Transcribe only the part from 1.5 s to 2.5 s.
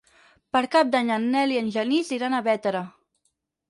i en Genís iran a